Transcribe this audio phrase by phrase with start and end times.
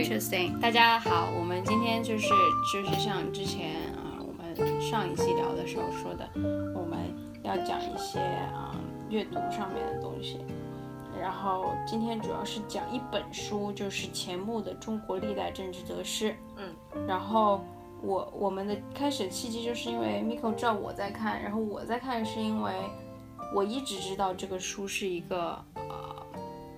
[0.00, 0.58] Interesting。
[0.58, 2.26] 大家好，我们今天就是
[2.72, 6.26] 就是像之前啊，我们上一期聊的时候说的，
[6.74, 8.74] 我们要讲一些啊
[9.10, 10.38] 阅读上面的东西。
[11.20, 16.30] 然后今天主要是讲一本书，就是钱穆的《中国历代政治得失》。
[16.56, 17.62] 嗯，然后
[18.00, 22.72] 我我们的开始契机就是因为 Miko 知道我在看，然后我在看是因为
[23.54, 25.69] 我一直知道这个书是一个呃，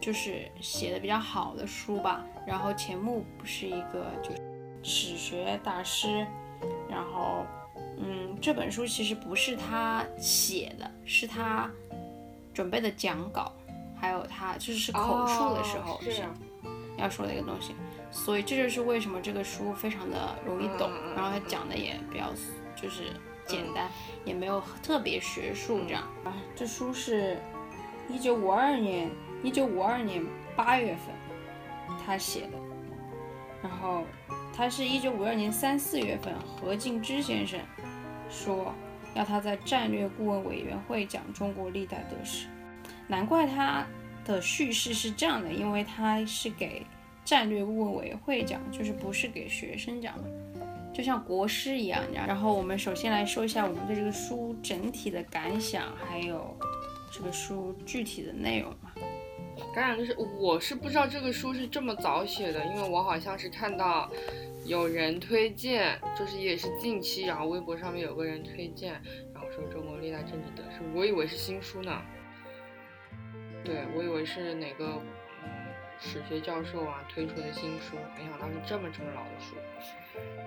[0.02, 2.22] 就是写的比较好的书吧。
[2.46, 4.42] 然后钱穆不是一个就是
[4.82, 6.26] 史学大师，
[6.90, 7.46] 然后
[7.98, 11.70] 嗯，这本书其实不是他写的，是他
[12.52, 13.52] 准备的讲稿。
[13.94, 16.24] 还有他就是口述的时候是
[16.98, 17.72] 要说的一个东西，
[18.10, 22.32] 所以这就是为什么这个书非常的容易懂，然后他讲的也比较
[22.74, 23.04] 就是
[23.46, 23.88] 简单，
[24.24, 26.34] 也没有特别学术这样啊。
[26.56, 27.40] 这书是
[28.10, 29.08] 一九五二年，
[29.42, 31.14] 一九五二年八月份
[32.04, 32.58] 他写的，
[33.62, 34.04] 然后
[34.54, 37.58] 他是一九五二年三四月份何敬之先生
[38.30, 38.72] 说
[39.14, 42.46] 要他在战略顾问委员会讲中国历代得失。
[43.08, 43.84] 难怪他
[44.24, 46.86] 的叙事是这样的，因为他是给
[47.24, 50.30] 战略顾问委员会讲，就是不是给学生讲的，
[50.94, 52.00] 就像国师一样。
[52.14, 56.56] 然后我们首先来说一下我们对这个书整体的感想，还有
[57.10, 58.91] 这个书具体的内容嘛。
[59.74, 64.10] 感染就是，我是不知道这个书是这么早写的，因为我好像是看到
[64.66, 68.92] 有人推荐，就是也是近期，然后微博上面有个人推荐，
[69.32, 72.02] 然后说中国历代政治得失，我以为是新书呢。
[73.64, 75.00] 对，我以为是哪个
[75.42, 75.48] 嗯
[75.98, 79.54] 史学教授啊推出的新书，没想到是这么这么老的书。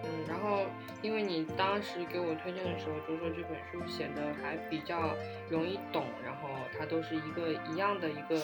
[0.03, 0.66] 嗯，然后
[1.02, 5.16] 因为你当时给我推荐的时候，就说这本书写的还比较
[5.50, 8.40] 容易懂，然后它都是一个一样的一个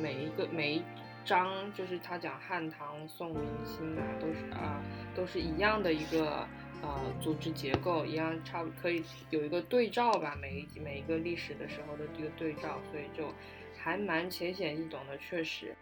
[0.00, 0.82] 每一个每一
[1.24, 4.82] 章，就是他讲汉唐宋明清啊，都是啊
[5.14, 6.46] 都是一样的一个
[6.82, 13.32] 呃组织结构，一样差不可以有一个对照吧，每一每一个历史的时候的一个对照，所以就。
[13.76, 15.76] 还蛮浅显易懂的，确实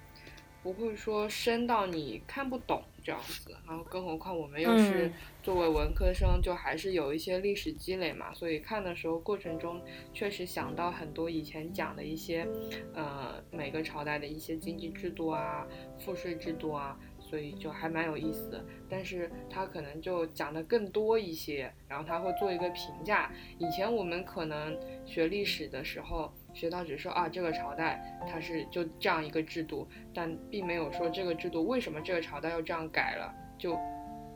[0.62, 3.56] 不会说深到你看不懂这样子。
[3.66, 5.10] 然后更何况我们又是
[5.42, 12.46] 作为文科生，就还是有一些历史积累嘛，所以看的时候过程中确实想到很多以前讲的一些，
[12.94, 15.66] 呃，每个朝代的一些经济制度啊、
[15.98, 18.64] 赋税制度啊，所以就还蛮有意思的。
[18.88, 23.32] 但是他可能就讲的更多一些，然后他会做一个评价。
[23.58, 26.32] 以前我们可能学历史的时候。
[26.54, 33.78] 学到只是说啊，这个朝代它是就这样一个制度，但并没有说这个制度为什么这个朝代要这样改了，就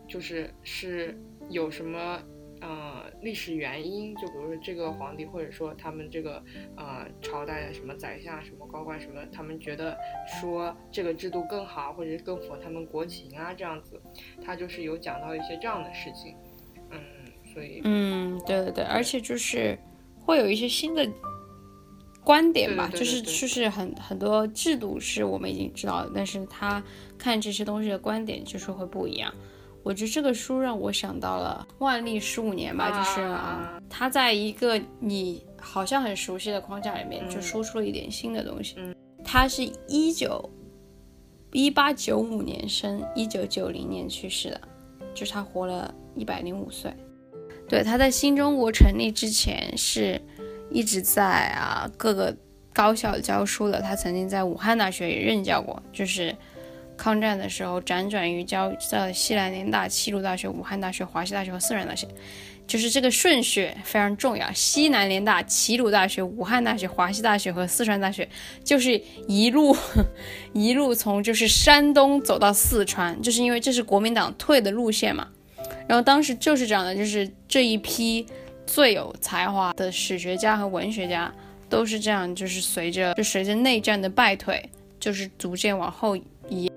[0.08, 1.18] 就是是
[1.50, 2.20] 有什么
[2.60, 6.42] 呃历史原因，就比如说这个皇帝或者说他们这个
[6.76, 9.96] 呃朝代的什么宰相、什么高官什么，他们觉得
[10.40, 14.00] 说这个制度更好，或者是更符合他们国情啊这样子，
[14.44, 16.34] 他就是有讲到一些这样的事情，
[16.90, 16.98] 嗯，
[17.52, 19.78] 所以嗯，对对对，而且就是
[20.18, 21.06] 会有一些新的。
[22.26, 26.82] 观点吧，就是就是很很多制度是我们已经知道的，但是他
[27.16, 29.32] 看这些东西的观点就是会不一样。
[29.84, 38.74] 我觉得这个书让我想到了万历十五年吧，就是啊，他在一个你好像很熟悉的框架里面，就说出了一点新的东西。
[38.78, 38.92] 嗯，
[39.24, 40.50] 他是一九
[41.52, 44.60] 一八九五年生，一九九零年去世的，
[45.14, 46.92] 就是他活了一百零五岁。
[47.68, 50.20] 对，他在新中国成立之前是。
[50.76, 52.36] 一直在啊各个
[52.74, 56.36] 高校教书的，他曾经在武汉大学也任教过，就是
[56.98, 62.06] 抗战的时候辗转于教在西南联大、齐鲁大学、武汉大学、华西大学和四川大学，
[62.66, 64.52] 就是这个顺序非常重要。
[64.52, 68.28] 西南联大、齐鲁大学、武汉大学、华西大学和四川大学，
[68.62, 69.74] 就是一路
[70.52, 75.26] 一路从就是山东走到四川，就是因为这是国民党退的路线嘛。
[75.88, 78.26] 然后当时就是这样的，就是这一批。
[78.66, 81.32] 最有才华的史学家和文学家
[81.68, 84.68] 都是这样，就是随着就随着内战的败退，
[84.98, 86.16] 就是逐渐往后
[86.48, 86.70] 移。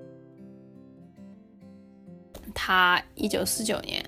[2.54, 4.04] 他一九四九年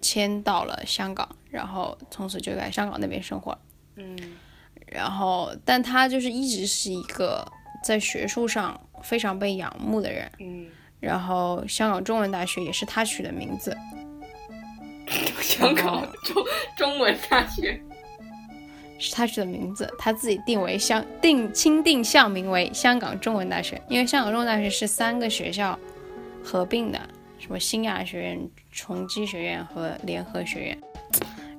[0.00, 3.56] 迁到了香港，然后从此就在香港那边生活。
[3.96, 4.16] 嗯，
[4.86, 7.46] 然后但他就是一直是一个
[7.82, 10.30] 在学术上非常被仰慕的人。
[10.38, 10.66] 嗯，
[11.00, 13.76] 然后香港中文大学也是他取的名字。
[15.40, 16.44] 香港中
[16.76, 17.80] 中文大学
[18.98, 25.78] 是他取的名字，他自己定为香定钦定校名为香港中文大学，因为香港中文大学是三个学校
[26.42, 27.00] 合并的，
[27.38, 30.78] 什么新亚学院、崇基学院和联合学院。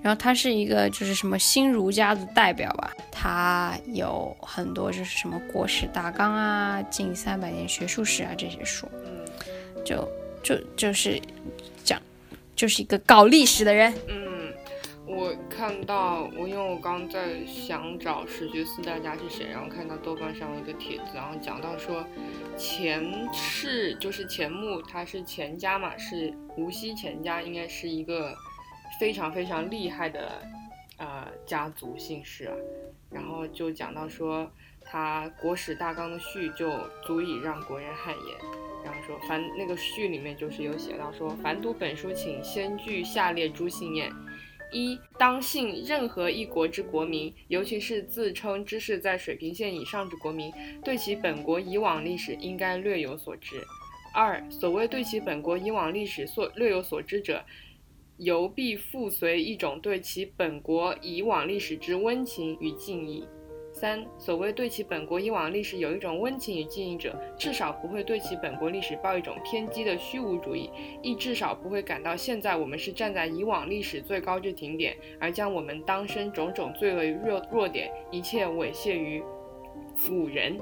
[0.01, 8.87] 然后他是一个就是什么新儒家的代表吧，他有很多就是什么国史大纲啊、近三百年学术史啊这些书。
[9.83, 10.07] 就
[10.43, 11.56] 就就是讲
[12.57, 13.93] 就是一个搞历史的人。
[14.09, 14.51] 嗯，
[15.05, 22.03] 我看到我因为我刚在想找史学四大家是谁，然后看到豆瓣上有一个帖子，然后讲到说
[22.57, 28.35] 钱氏就是钱穆，他是钱家嘛，是无锡钱家，应该是一个
[28.99, 30.41] 非常非常厉害的
[30.97, 32.55] 呃家族姓氏啊。
[33.11, 34.51] 然后就讲到说
[34.89, 36.71] 他国史大纲的序就
[37.03, 38.37] 足以让国人汗颜。
[38.85, 44.09] 然后说凡那个序里面就是有写到说，凡读本书，请先具下列诸信念：
[44.71, 50.53] 一、当信任何一国之国民，尤其是自称知识在水平线以上之国民，
[50.85, 53.57] 对其本国以往历史应该略有所知；
[54.13, 57.43] 二、所谓对其本国以往历史所略有所知者，
[58.17, 63.27] 犹必附随一种对其本国以往历史之温情与敬意。
[63.79, 70.71] 三，所谓对其本国以往历史有一种温情与敬意者，至少不会对其本国历史抱一种偏激的虚无主义，
[71.03, 79.21] 亦至少不会感到现在我们是站在以往历史最高之顶点，而将我们当身种种最为弱弱点一切猥亵于
[79.95, 80.57] 辅人。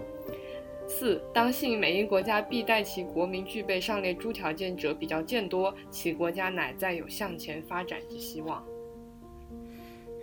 [0.85, 8.61] 四，当信每一国家必待其国民具备上列诸条件者比较见多，其国家乃再有向前发展之希望。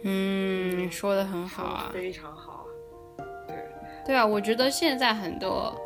[0.04, 2.51] 嗯，说的很好啊，非常好。
[4.04, 5.80] 对啊，我觉得现在很多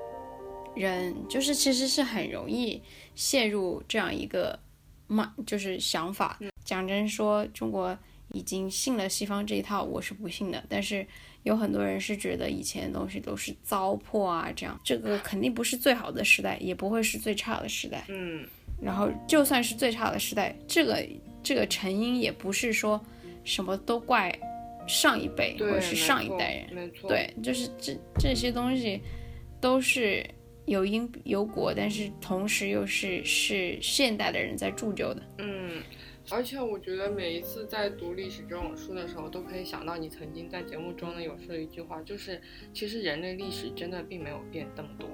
[0.75, 2.83] 人就是其实是很容易
[3.15, 4.59] 陷入这样一个
[5.07, 6.39] 嘛，就是想法。
[6.65, 7.97] 讲真说，中国
[8.33, 10.63] 已经信了西方这一套，我是不信的。
[10.69, 11.07] 但是
[11.45, 18.05] 有很多人是觉得以前的东西都是糟粕啊，这样这个肯定不是最好的时代，也不会是最差的时代。
[18.09, 18.45] 嗯，
[18.81, 21.07] 然后就算是最差的时代，这个
[21.43, 23.01] 这个成因也不是说
[23.45, 24.37] 什么都怪。
[24.87, 29.01] 上一辈或者是上一代人，对，就是这这些东西
[29.61, 30.25] 都是
[30.67, 35.23] 有因有果，但是同时又是是现代的人在铸就的。
[35.39, 35.83] 嗯，
[36.31, 42.41] 而且我觉得每一次在读历史这种书的时候，都可以想到你曾经在节目中呢有说的一句话，就是
[42.73, 45.09] 其实人类历史真的并没有变那么多。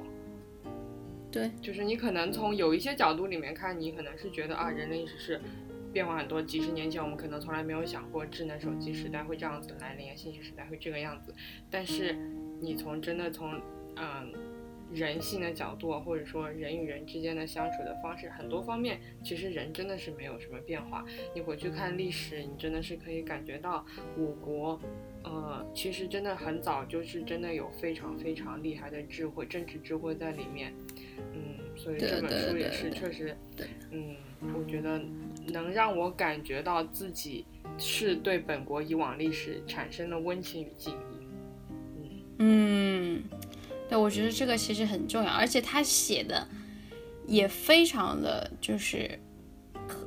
[1.30, 5.40] 对，就是你可能从有一些角度里面看，你可能是觉得啊，人类历史是。
[5.92, 11.34] 变化很多，几十年前我们可能从来没有想过智能手机时代会这样子来临啊，信息时代会这个样子。
[11.70, 12.16] 但是
[12.60, 13.60] 你从真的从
[13.96, 14.32] 嗯
[14.92, 21.04] 人性的角度，或者说人与人之间的相处的方式，很多方面其实人真的是没有什么变化。
[21.34, 23.86] 你回去看历史，你真的是可以感觉到
[24.18, 24.78] 我国
[25.24, 30.74] 呃其实真的很早就是真的有非常非常厉害的智慧、政治智慧在里面。
[31.32, 33.34] 嗯，所以这本书也是确实，
[33.90, 34.16] 嗯，
[34.54, 35.00] 我觉得。
[35.48, 37.44] 能让我感觉到自己
[37.76, 42.16] 是对本国以往历史产生了温情与敬意。
[42.38, 43.24] 嗯，
[43.88, 46.46] 对，我觉得这个其实很重要，而且他写的
[47.26, 49.18] 也非常的就是，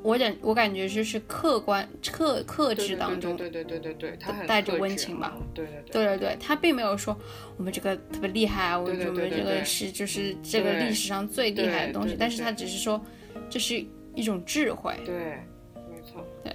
[0.02, 5.38] 我感我感觉就是客观、克克制当中，对对对对对，他带着温情吧。
[5.54, 7.16] 对对对对对，他并没有说
[7.58, 13.04] 我们这个特别厉害啊，我们这个是就是这个历史上最厉害的东西，但是他只是说
[13.50, 13.86] 这是。
[14.16, 15.38] 一种智慧，对，
[15.90, 16.54] 没错，对，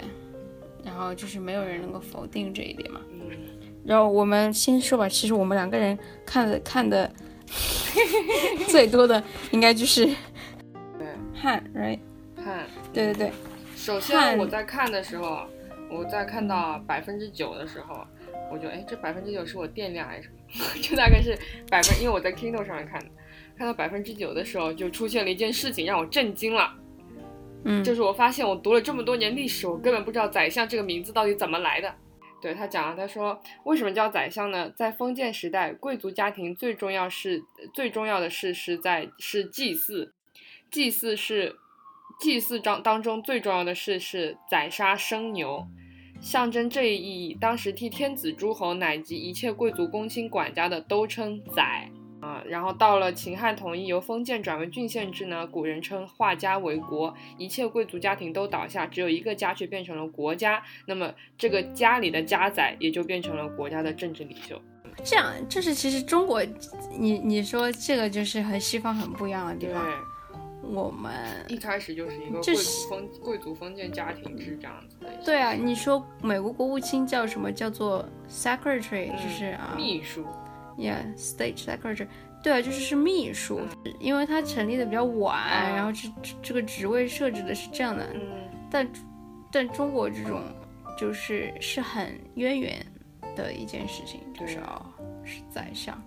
[0.83, 3.00] 然后就是没有人能够否定这一点嘛。
[3.12, 3.21] 嗯，
[3.85, 7.11] 然后我们先说吧，其实我们两个人看的看的
[8.69, 11.99] 最多的应该就是对汉，right？
[12.37, 13.33] 汉，对对对。
[13.76, 15.47] 首先我在看的时候，
[15.90, 18.07] 我在看到百分之九的时候，
[18.50, 20.64] 我就哎，这百分之九是我电量还是什么？
[20.83, 21.38] 这大概是
[21.71, 23.07] 百分，因为我在 Kindle 上面看的，
[23.57, 26.75] 看到百分之九的时候，就出现了一件事情让我震惊了。
[27.64, 31.95] 嗯，就是我发现我读了这么多年历史，我根本不知道宰相这个名字到底怎么来的。
[32.40, 34.71] 对他讲了，他说为什么叫宰相呢？
[34.75, 37.43] 在封建时代，贵族家庭最重要是
[37.75, 40.14] 最重要的事是在是祭祀，
[40.71, 41.57] 祭祀是
[42.19, 45.67] 祭祀当当中最重要的事是宰杀生牛，
[46.19, 47.37] 象征这一意义。
[47.38, 51.90] 当时替天子诸侯乃及一切贵族公卿管家的都称宰。
[52.21, 55.47] 啊，然后到了秦汉统一，由封建转为郡县制呢。
[55.47, 60.62] 古人称化家为国，一切贵族家庭都倒下，只有一个家却变成了国家。
[60.87, 64.61] 那么这个家里的家宰也就变成了国家的政治领袖。
[65.03, 66.43] 这样，这是其实中国，
[66.99, 69.83] 你你说这个就是和西方很不一样的地方。
[69.83, 69.95] 对，
[70.62, 71.12] 我们
[71.49, 75.09] 一开始就是一个贵族封贵族封建家庭制这样子的。
[75.25, 77.50] 对啊，你说美国国务卿叫什么？
[77.50, 80.27] 叫做 secretary，就是啊，秘书。
[80.81, 82.09] Yeah, state secretary，
[82.43, 83.61] 对啊，就是是秘书，
[83.99, 86.09] 因为他成立的比较晚，然后这
[86.41, 88.07] 这个职位设置的是这样的。
[88.15, 88.23] 嗯，
[88.71, 88.89] 但
[89.53, 90.41] 但中国这种
[90.97, 92.87] 就是是很渊源
[93.37, 94.81] 的一件事情，就是哦，
[95.23, 96.03] 是宰相，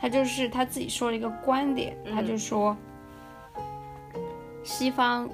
[0.00, 2.74] 他就是他自己说了一个观点，他就说，
[4.64, 5.28] 西方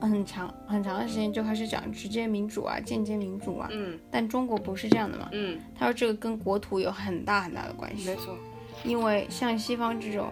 [0.00, 5.28] 很长很长的时间就开始讲直接民主啊、间接民主啊，嗯但中国不是这样的嘛。
[5.32, 8.36] 嗯，他说这个跟国土有很大很大的关系，没错，
[8.84, 10.30] 因为像西方这种，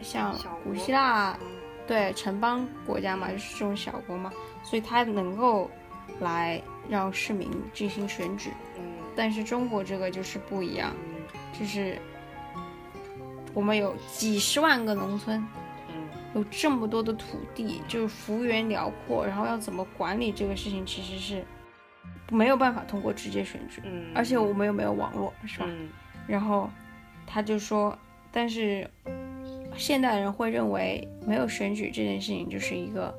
[0.00, 1.38] 像古希腊
[1.86, 5.70] 对城邦国家嘛，就是这种小国嘛，所以它能够
[6.20, 8.50] 来让市民进行选举。
[8.78, 8.82] 嗯
[9.14, 11.98] 但是中国这个就是不一样，嗯就是
[13.52, 15.61] 我们有几十万个农村，嗯
[16.34, 21.44] 有这么多的土地，就是幅员辽阔，然后要怎么管理这个事情，其实是
[22.30, 25.66] 没有办法通过直接选举，嗯，而且我们又没有网络，是吧？
[25.68, 25.88] 嗯
[26.28, 26.70] 然后
[27.26, 27.98] 他就说，
[28.30, 28.88] 但是
[29.76, 33.12] 现代人会认为没有选举这件事情就是一个，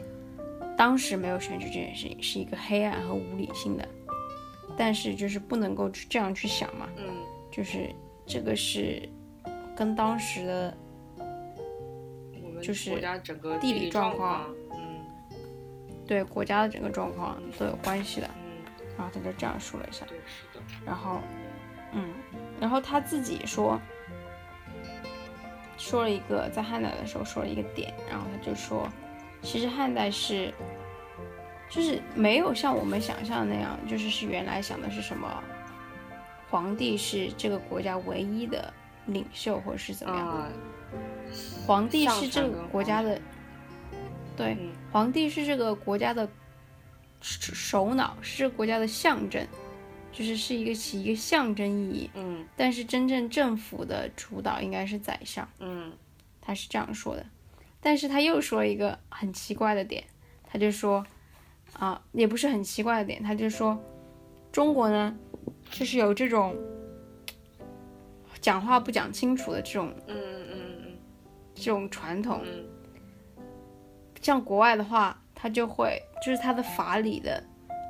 [0.77, 3.85] 当时没有选举这件事情是一个黑暗和无理性的，
[4.77, 7.03] 但是就是不能够去这样去想嘛，嗯
[7.51, 7.93] 就是
[8.25, 9.07] 这个是
[9.75, 10.77] 跟当时的
[12.63, 14.49] 就是国家整个地理理状况。
[16.05, 18.29] 对国家的整个状况都有关系的。
[18.35, 18.61] 嗯，
[18.97, 21.21] 然后他就这样说了一下，对，是的，然后，
[21.93, 22.09] 嗯，
[22.59, 23.79] 然后他自己说，
[25.77, 28.85] 说了一个在汉代的时候说了一个点，然后他就说，
[29.41, 30.53] 其实汉代是，
[31.69, 35.41] 就是没有像我们想象的那样，就是是原来想的是什么，
[36.49, 38.71] 皇帝是这个国家唯一的
[39.05, 40.49] 领袖或者是怎么样，啊，
[41.65, 43.19] 皇帝是这个国家的，
[44.35, 46.27] 对，嗯皇帝是这个国家的
[47.21, 49.47] 首首脑，是这个国家的象征，
[50.11, 52.09] 就是是一个起一个象征意义。
[52.13, 55.91] 嗯但是真正政府的主导应该是宰相，嗯
[56.41, 57.25] 他是这样说的。
[57.79, 60.03] 但是他又说一个很奇怪的点，
[60.45, 61.05] 他就说，
[61.73, 63.77] 啊，也不是很奇怪的点，他就说，
[64.51, 65.13] 中国呢，
[65.69, 66.55] 就是有这种
[68.39, 70.32] 讲话不讲清楚的这种嗯嗯
[71.63, 72.41] 这种传统。
[72.43, 72.65] 嗯
[74.21, 77.43] 像国外的话，它就会就是它的法理的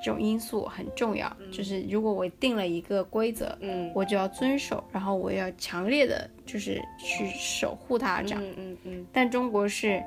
[0.03, 8.43] 这种因素很重要，就是如果我定了一个规则，嗯我就要遵守，然后我要强烈的就是去守护它这样。
[8.43, 10.03] 嗯嗯嗯但中国是，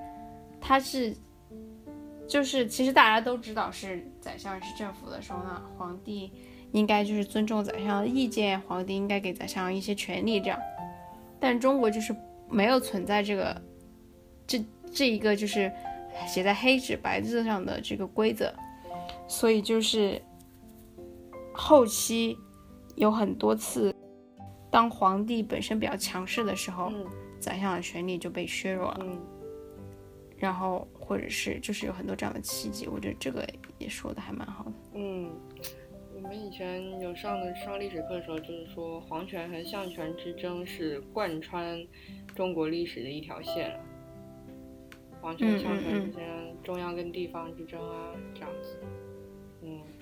[0.61, 1.15] 它是，
[2.27, 6.33] 就是其实大家都知道是宰相是政府的首脑，皇帝
[6.73, 10.59] 应该就是尊重宰相的意见，皇帝应该给宰相一些权利这样。
[11.39, 12.13] 但中国就是
[12.50, 13.62] 没有存在这个，
[14.47, 15.73] 这这一个就是
[16.26, 18.53] 写在黑纸白字上的这个规则，
[19.29, 20.21] 所以就是
[21.53, 22.37] 后期
[22.95, 23.95] 有很多次，
[24.71, 27.05] 当皇帝本身比较强势的时候，嗯。
[27.38, 29.21] 宰相的权力就被削弱了，嗯。
[30.38, 33.47] 然后或者是就是有很多这样的契机，我觉得这个
[33.79, 34.73] 也说的还蛮好的。
[34.95, 35.46] 嗯，我
[36.37, 41.83] 们以前有上的上历史课的时候，就是说皇权和相权之争是贯穿
[42.35, 43.81] 中国历史的一条线了。
[45.21, 48.78] 皇权、嗯相权嗯之间，中央跟地方之争啊，这样子。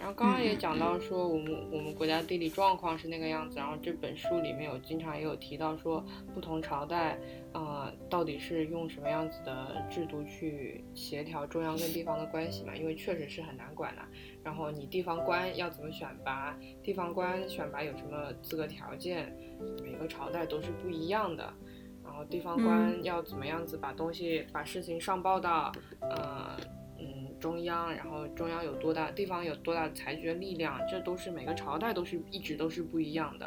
[0.05, 7.19] 嗯，然后刚刚也讲到说，我们我们国家地理状况是那个样子，然后这本书里面有经常也有提到说，不同朝代，
[7.55, 12.77] 呃，到底是用什么样子的制度去协调中央跟地方的关系嘛？
[12.77, 14.03] 因为确实是很难管的。
[14.43, 19.35] 然后你地方官要怎么选拔，地方官选拔有什么资格条件，
[19.83, 21.51] 每个朝代都是不一样的。
[22.05, 26.67] 然后地方官要怎么样子把东西、把事情上报到，呃，嗯，
[27.45, 33.47] 中央，然后中央有多大，地方有多大的裁决力量，这都是每个朝代都是一直都是不一样的。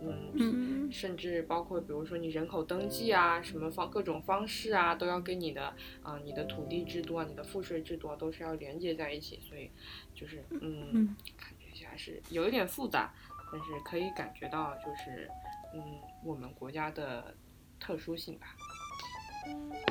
[0.00, 9.40] 嗯，嗯甚至包括比如说你人口登记啊，什么方各种方式啊，都要跟你的啊、你的土地制度啊、你的赋税制度啊，都是要连接在一起。
[9.40, 9.68] 所以
[10.14, 13.12] 就是嗯，嗯感觉还是有一点复杂，
[13.50, 15.28] 但是可以感觉到就是
[15.74, 15.82] 嗯
[16.24, 17.34] 我们国家的
[17.80, 18.54] 特殊性吧。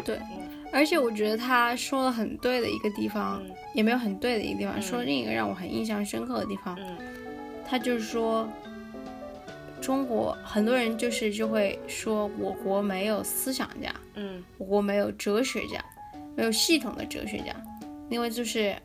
[0.05, 0.19] 对，
[0.71, 3.51] 而且我觉得他说了很对的一个地方，嗯。
[3.73, 4.81] 也没有很对的一个地方，嗯。
[4.81, 6.97] 说另一个让我很印象深刻的地方，嗯。
[7.65, 8.47] 他就是说，
[9.81, 14.43] 中国很多人就是就会说我国没有思想家，嗯。
[14.57, 15.83] 我国没有哲学家，
[16.35, 17.55] 没有系统的哲学家，
[18.09, 18.75] 因为就是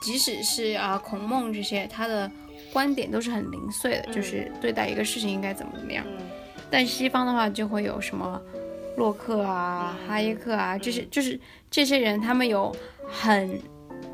[0.00, 2.30] 即使是啊孔孟这些，他的
[2.72, 4.12] 观点都是很零碎的，嗯。
[4.12, 6.04] 就是对待一个事情应该怎么怎么样。
[6.08, 6.18] 嗯。
[6.70, 8.40] 但西方的话就会有什么
[8.98, 11.38] 洛克啊、嗯哈耶克啊，这些就是
[11.70, 12.74] 这些人，他们有
[13.08, 13.58] 很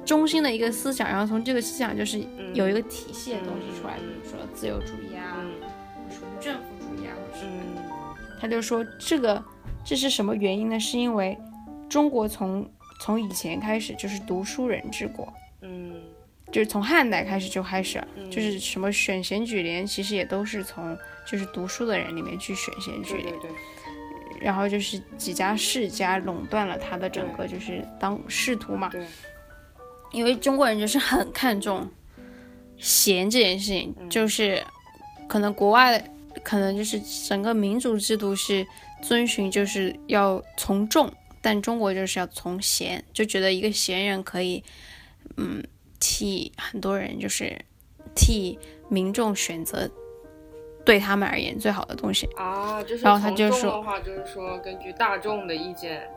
[0.04, 2.54] 中心的一个思想，然后从这个思想就是嗯。
[2.54, 5.54] 有一个体系的东西出来，嗯比如说自由主义啊，嗯。
[5.98, 9.42] 或者是无政府主义啊，或者什么他就说这个
[9.84, 10.78] 这是什么原因呢？
[10.78, 11.36] 是因为
[11.88, 15.94] 中国从从以前开始就是读书人治国，嗯。
[16.52, 18.00] 就是从汉代开始就开始
[18.30, 23.24] 就是什么选贤举廉，其实也都是从就是读书的人里面去选贤举廉。
[23.24, 23.50] 对对对，
[24.40, 28.88] 然后就是几家世家垄断了他的整个就是当仕途嘛。
[28.88, 29.06] 对，
[30.12, 31.88] 因为中国人就是很看重
[32.76, 34.62] 贤这件事情，嗯就是
[35.28, 36.02] 可能国外
[36.42, 38.66] 可能就是整个民主制度是
[39.02, 44.62] 遵循就是要从众，但中国就是要从贤，就觉得一个贤人可以，
[45.36, 45.62] 嗯，
[46.00, 47.56] 替很多人就是
[48.14, 49.90] 替民众选择
[50.84, 52.28] 对他们而言最好的东西。
[52.36, 56.08] 啊，就是然后他就说的话，就是说根据大众的意见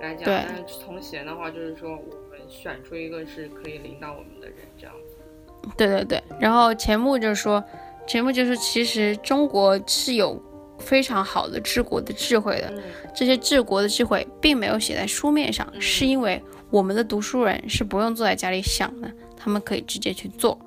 [0.00, 5.72] 来讲，对但是从贤的话，就是说我们选出一个是可以领导我们的人，这样子。
[5.76, 7.62] 对对对，然后钱穆就说，
[8.06, 10.42] 钱穆就说，其实中国是有
[10.78, 12.82] 非常好的治国的智慧的，嗯
[13.14, 20.58] 这些治国的智慧并没有写在书面上，是因为我们的读书人是不用坐在家里想的，他们可以直接去做，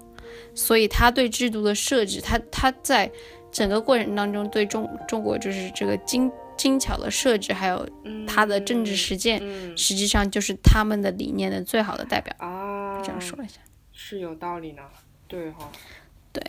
[0.54, 3.12] 所以他对制度的设置，他他在
[3.52, 12.34] 整个过程当中对中中国就是这个精精巧的设置，还有嗯，他的政治实践，嗯实际上就是他们的理念的最好的代表。
[12.40, 13.60] 啊，这样说一下，
[13.92, 14.82] 是有道理呢。
[15.28, 15.70] 对哈，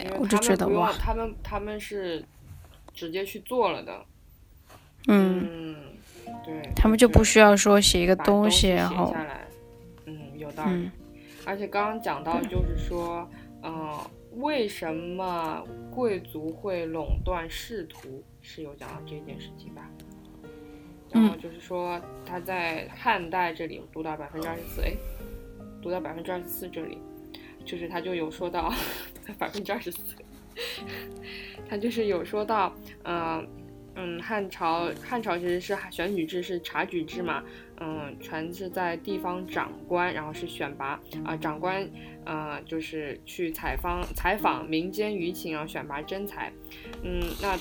[0.02, 2.24] 因对我就觉得哇，他们他们是
[2.92, 4.04] 直接去做了的。
[5.08, 5.48] 嗯。
[5.48, 5.76] 嗯，
[6.44, 6.70] 对。
[6.74, 9.14] 他们就不需要说写一个把东西，写然后。
[10.04, 10.70] 嗯，有道理。
[10.72, 10.92] 嗯
[11.48, 13.30] 而且刚刚讲到， 就是说，
[13.66, 13.98] 嗯、
[14.40, 19.90] 为什么贵族会垄断仕途，是有讲到这件事情吧？
[21.10, 24.92] 然后就是说，他在汉代这里，我读到百分之二十四，哎，
[25.82, 26.98] 读到百分之二十四这里，
[27.64, 28.72] 就是他就有说到
[29.38, 29.98] 百分之二十四，
[31.68, 33.48] 他就是有说到，嗯、
[33.94, 37.42] 嗯，汉朝汉朝其实是选举制是察举制嘛，
[37.80, 41.88] 嗯，全是在地方长官，然后是选拔啊、长官，
[42.26, 46.52] 呃，就是去采访采访民间舆情，然后选拔真才，
[47.02, 47.58] 嗯，那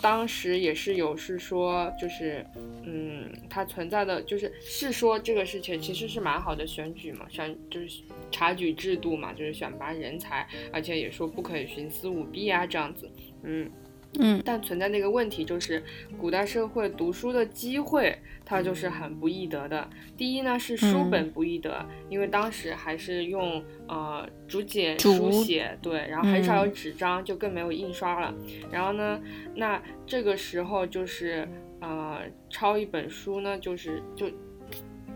[0.00, 2.46] 当时也是有是说，就是
[2.84, 13.10] 嗯，它存在的就是是说这个事情其实是蛮好的选举嘛，选就是察举制度嘛，就是选拔人才，而且也说不可以徇私舞弊啊这样子，
[13.42, 13.68] 嗯。
[14.14, 15.82] 嗯但存在那个问题，就是
[16.18, 19.88] 古代社会读书的机会，它就是很不易得的。
[20.16, 28.34] 第一呢是书本不易得，因为当时还是用呃竹简书写，对，然后很少有纸张，就更没有印刷了。
[28.72, 29.20] 然后呢，
[29.54, 31.46] 那这个时候就是
[31.80, 34.30] 呃抄一本书呢，就是就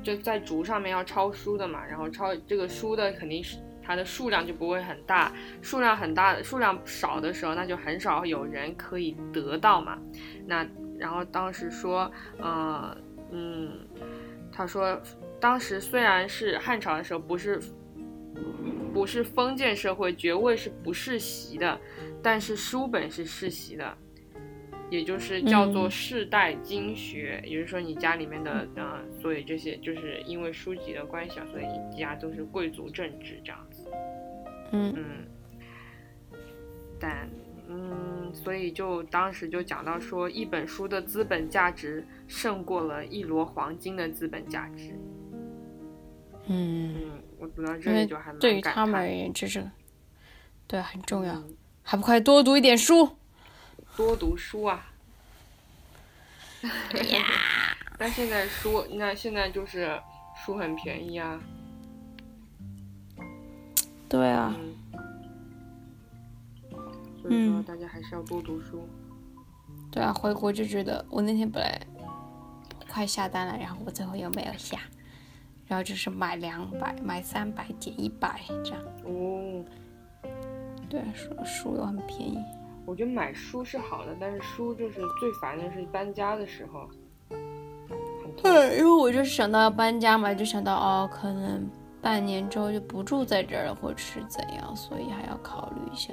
[0.03, 3.57] 就在竹上面要抄书的嘛，然后抄这个书的肯定是。
[3.83, 9.99] 它的数量就不会很大，数量很大数量少的时候，那就很少有人可以得到嘛。
[10.47, 10.67] 那
[10.99, 12.97] 然后当时说，呃，
[13.31, 13.71] 嗯，
[14.53, 15.01] 他说
[15.41, 17.61] 当时虽然是汉朝的时候，不是
[18.95, 21.79] 不是封建社会，爵位是不世袭的，
[22.23, 23.97] 但是书本是世袭的。
[24.91, 33.72] 也就是叫做嗯世代经学，也就是说你家里面的，呃，所以这些就是因为书籍的关系啊，所以你家都是贵族政治这样子。
[34.73, 35.27] 嗯嗯，
[36.99, 37.29] 但
[37.69, 44.95] 嗯，所以就当时就讲到说，一本书的资本价值胜过了一摞黄金的资本价值。
[46.47, 49.71] 嗯，嗯，我读到这里就还蛮对于他们而言，这是
[50.67, 53.17] 对很重要，嗯还不快多读一点书？
[53.97, 54.89] 多读书啊。
[57.99, 60.01] 但现在书，那现在就是
[60.45, 61.41] 书很便宜啊。
[64.13, 64.75] 对啊，嗯。
[67.23, 68.87] 所以说，嗯大家还是要多读书。
[69.91, 71.81] 对啊，回国就觉得我那天本来
[72.91, 74.81] 快下单了，然后我最后又没有下，
[75.67, 78.83] 然后就是买两百，买三百减一百这样。
[79.05, 79.65] 哦，
[80.91, 82.37] 对，书书又很便宜。
[82.85, 86.87] 我觉得买书是好的，但是书就是最烦的是搬家的时候，
[88.43, 91.67] 对，因为我就想到要搬家嘛，就想到哦，可能
[92.03, 96.13] 半年之后就不住在这儿了，或者是怎样，所以还要考虑一下，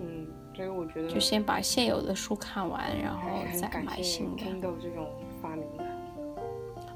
[0.00, 4.42] 嗯，所以我觉得就先把现有的书看完，然后再买新的。
[4.42, 5.08] Kindle 这种
[5.40, 5.84] 发明的。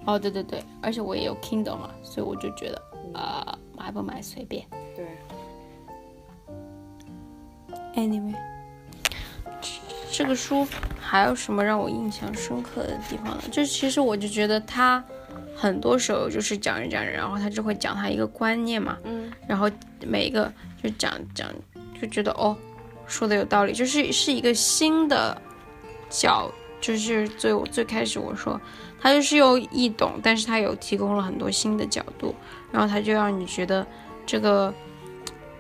[0.06, 4.66] 哦，对对对，而且我也有 Kindle 嘛，所以我就觉得，嗯呃，买不买随便。
[4.96, 5.06] 对
[7.94, 8.34] ，Anyway，
[10.12, 10.66] 这个书
[11.00, 13.42] 还有什么让我印象深刻的地方呢？
[13.52, 15.04] 就其实我就觉得它
[15.56, 19.32] 很多时候就是讲着讲着，然后他就会讲他一个观念嘛，嗯。
[19.48, 19.70] 然后
[20.06, 21.48] 每一个就讲讲，
[22.00, 22.56] 就觉得哦，
[23.06, 25.40] 说的有道理，就是是一个新的
[26.10, 28.60] 角，就是最我最开始我说，
[29.00, 32.34] 他就是又易懂，但是他有提供了很多新的角度，
[32.70, 33.86] 然后他就让你觉得
[34.26, 34.72] 这个，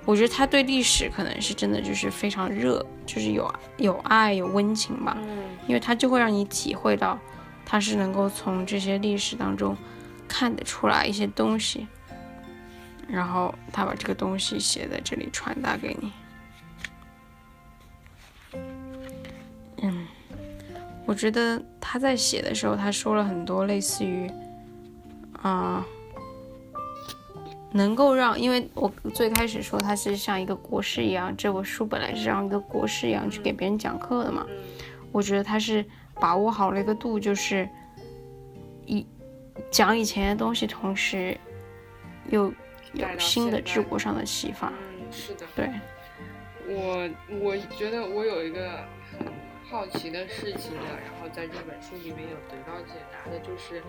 [0.04, 5.44] 我觉得他对历史可能是真的就是非常热，就是有有爱有温情吧，嗯。
[5.66, 7.18] 因为他就会让你体会到
[7.66, 9.76] 他是能够从这些历史当中
[10.28, 11.86] 看得出来一些东西，
[13.08, 16.12] 然后他把这个东西写在这里传达给你。
[19.82, 20.06] 嗯，
[21.04, 24.30] 我觉得他在写的时候，他说了很多类似于，
[25.42, 25.84] 啊、
[27.72, 34.46] 能够让，因为我最开始说他是像一个国师一样，这本书本来是让一个国师一样去给别人讲课的嘛。
[35.12, 35.84] 我觉得他是
[36.20, 37.68] 把握好了一个度，就是
[38.86, 39.06] 一
[39.70, 41.36] 讲以前的东西，同时
[42.30, 42.52] 又
[42.92, 44.72] 有新的治国上的启发。
[44.90, 45.46] 嗯，是的。
[45.54, 45.68] 对，
[46.68, 47.08] 我
[47.40, 48.84] 我觉得我有一个
[49.18, 49.26] 很
[49.68, 53.82] 好奇的事情呢，然后在这本书里面有得到解答的，就是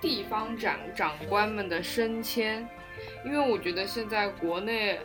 [0.00, 2.68] 地方长长官们的升迁，
[3.24, 4.98] 因为我觉得现在国内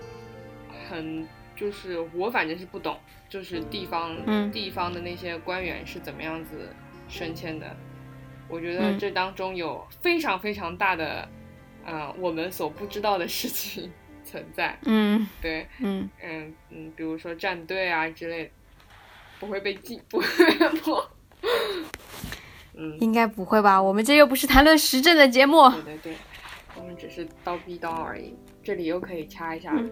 [0.90, 2.98] 很就是我反正是不懂，
[3.34, 6.70] 就是地方、嗯地方的那些官员是怎么样子
[7.10, 7.76] 升迁的，
[8.48, 11.28] 我觉得嗯这当中有非常非常大的
[11.84, 13.92] 呃我们所不知道的事情
[14.24, 15.66] 存在，嗯对。
[15.80, 18.50] 嗯，嗯嗯，比如说战队啊之类的，
[19.40, 20.28] 不会被禁，不会
[20.60, 21.04] 被破。
[22.76, 23.82] 嗯，应该不会吧？
[23.82, 25.68] 我们这又不是谈论时政的节目。
[25.72, 26.16] 对对对，
[26.76, 28.36] 我们只是叨逼叨而已。
[28.64, 29.92] 这里又可以掐一下，嗯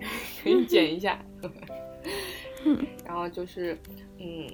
[0.42, 1.22] 可以剪一下。
[3.06, 3.78] 然后就是，
[4.18, 4.46] 嗯，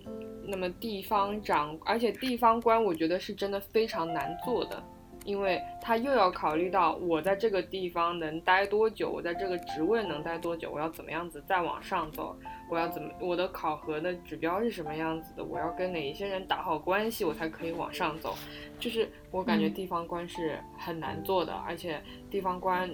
[0.46, 4.82] 那么地方长，而且地方官，我觉得是真的非常难做的，
[5.24, 12.36] 因为他又要考虑到我在这个地方能待多久，我在这个职位能待多久，我要怎么样子再往上走，
[12.70, 18.34] 我要怎么，我的考核的指标是什么样子的，我要跟哪一些人打好关系，我才可以往上走。
[18.78, 19.74] 就是我感觉嗯。
[19.74, 22.88] 地方官是很难做的，而且地方官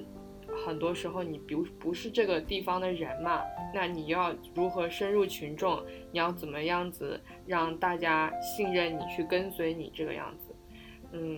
[0.64, 3.42] 很多时候你不不是这个地方的人嘛，
[3.74, 5.82] 那你要如何深入群众？
[6.12, 10.54] 你要怎么样子让大家信任你，去跟随你这个样子？
[11.12, 11.36] 嗯，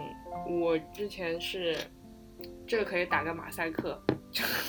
[0.48, 1.76] 我之前是
[2.66, 4.00] 这个可以打个马赛克，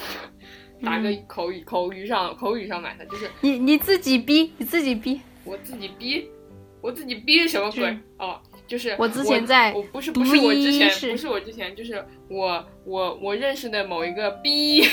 [0.82, 5.22] 打个嗯口语口语上口语上马赛，就是你你自己逼，你自己逼。
[5.44, 6.28] 我自己逼，
[6.82, 8.00] 我自己逼什么鬼是？
[8.18, 14.84] 哦，就是我之前在我不是不是我之前是不是我之前，就是我我我认识的某一个 B，，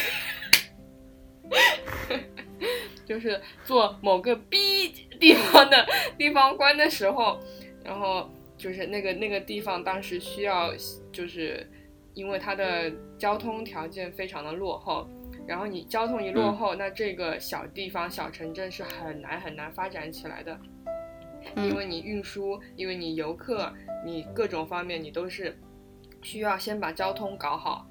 [3.06, 5.86] 就是做某个 B 地方的
[6.18, 7.40] 地方官的时候，
[7.84, 10.72] 然后就是那个那个地方当时需要，
[11.10, 11.66] 就是
[12.14, 15.08] 因为它的交通条件非常的落后。
[15.44, 20.56] 然后你交通一落后，那这个小地方、小城镇是很难很难发展起来的。
[21.56, 23.72] 因为你运输，因为你游客，
[24.04, 25.58] 你各种方面你都是
[26.22, 27.86] 需要先把交通搞好。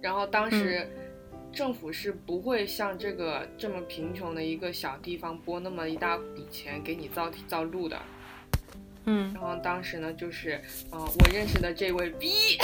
[0.00, 0.88] 然后当时
[1.52, 8.00] 政府是不会像这个这么贫穷的一个小地方拨那么一大笔钱给你造造路的。
[9.06, 10.60] 嗯然后当时呢，就是
[10.90, 12.58] 呃，我认识的这位 B，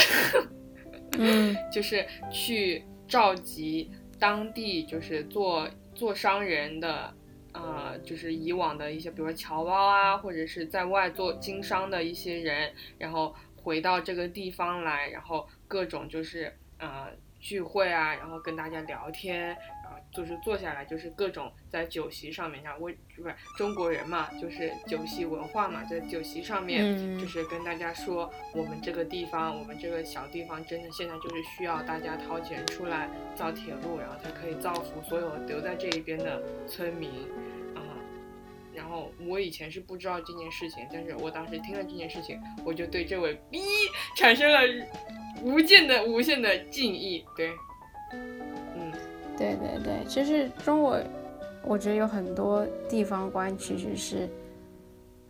[1.19, 7.13] 嗯 就是去召集当地就是做做商人的，
[7.57, 17.09] 呃，就是以往的一些，比如说侨胞啊，或者是在外做经商的一些人，然后回到这个地方来，然后各种就是呃
[17.41, 19.57] 聚会啊，然后跟大家聊天，
[20.17, 26.83] 就是坐下来就是各种在酒席上面，像我不是中国人嘛，就是酒席文化嘛，在酒席上面。
[26.87, 37.11] 嗯，就是跟大家说，我们这个地方，我们这个小地方，真的现在就是需要大家掏钱出来造铁路，然后才可以造福所有留在这一边的村民，
[37.75, 37.83] 啊、
[38.73, 43.61] 然后我以前是不知道这件事情，但是我当时听了这件事情，我就对这位 B
[44.17, 44.61] 产生了
[45.43, 47.25] 无限的、无限的敬意。
[47.37, 47.53] 对，
[48.13, 48.56] 嗯
[49.37, 50.99] 对对对，其实中国，
[51.63, 54.29] 我觉得有很多地方官其实是，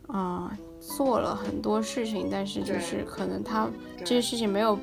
[0.06, 4.78] 啊、做了很多事情，但是就是可能他这些事情没有，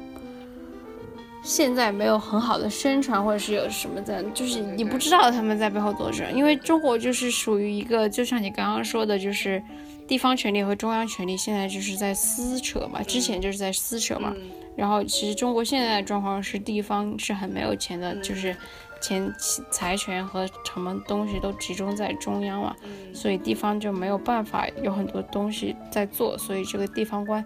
[1.43, 9.62] 现在没有很好的宣传，或者是有什么的，就是你不知道他们在背后做什么，因为中国就是属于一个，就像你刚刚说的，就是
[10.07, 14.41] 地方权力和中央权力现在就是在撕扯嘛，之前就是在撕扯嘛，嗯。
[14.75, 18.23] 然后其实中国现在的状况是地方是很没有钱的，嗯。
[18.23, 18.55] 就是
[19.04, 19.30] 钱
[19.70, 27.46] 财权和什么东西都集中在中央嘛，嗯所以地方就没有办法有很多东西在做，所以这个地方官，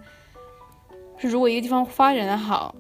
[1.20, 2.76] 如果一个地方发展的好，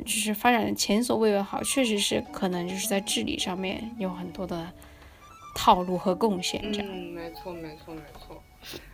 [0.00, 4.72] 就是发展的前所未有好，确实是可能就是在治理上面有很多的
[5.54, 6.88] 套路和贡献，这样。
[6.90, 8.42] 嗯，没错，没错，没错。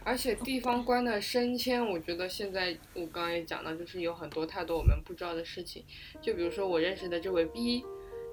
[0.04, 5.82] 而且地方官的升迁，我觉得现在我刚刚也讲到，就是有很多太多我们不知道的事情。
[6.20, 7.84] 就比如说我认识的这位 B，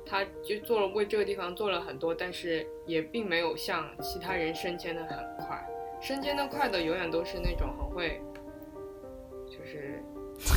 [0.06, 5.66] 他就做了为这个地方做了很多，但是也并没有像其他人升迁的很快。
[6.02, 8.22] 升迁的快的永远都是那种很会
[9.48, 10.04] 就是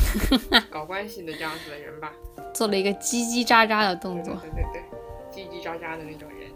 [0.69, 2.13] 搞关系的这样子的人吧，
[2.53, 4.35] 做了一个叽叽喳喳的动作。
[4.43, 4.83] 对对对，
[5.31, 6.51] 叽叽喳喳的那种人。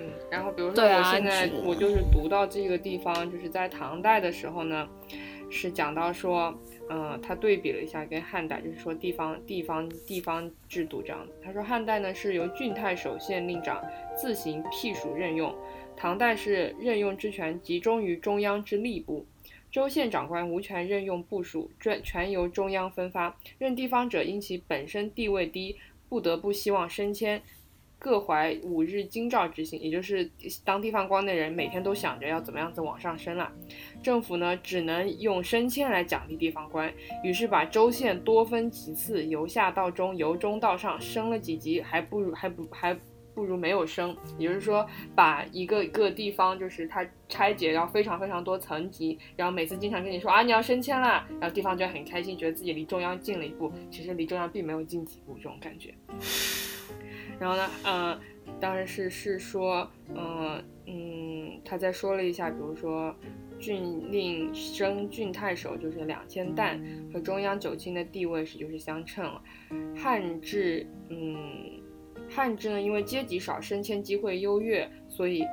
[0.00, 4.88] 嗯，然后比如说我现在是我就是读到这个地方，就是在唐代的时候呢，
[5.48, 6.52] 是讲到说，
[6.90, 11.32] 嗯，他对比了一下跟汉代，就是说地方地方地方制度这样子。
[11.42, 13.82] 他说汉代呢是由郡太守县令长
[14.16, 15.54] 自行辟属任用，
[15.96, 19.24] 唐代是任用之权集中于中央之吏部。
[19.70, 23.36] 州县长官无权任用部属，专全由中央分发。
[23.58, 25.76] 任地方者因其本身地位低，
[26.08, 27.42] 不得不希望升迁，
[28.04, 30.30] 各怀五日京兆之心，也就是
[30.62, 33.50] 当地方官的人每天都想着要怎么样子往上升了。
[34.02, 42.94] 政府呢只能用升迁来奖励地方官，于是把州县多分几次，由下到中，由中到上，升了几级还不如还不还
[43.34, 44.14] 不如没有升。
[44.36, 55.94] 也就是说，把一个一个地方就是它拆解到非常非常多层级，然后每次经常跟你说啊你要升迁了，然后地方就很开心，觉得自己离中央近了一步，其实离中央并没有近几步这种感觉。
[57.38, 58.18] 然后呢，嗯、
[58.60, 63.14] 当然是是说，嗯嗯，他再说了一下，比如说
[63.58, 66.80] 郡令升郡太守就是两千担，
[67.12, 69.42] 和中央九卿的地位是就是相称了。
[69.96, 71.80] 汉制，嗯，
[72.28, 75.44] 汉制呢，因为阶级少，升迁机会优越，所以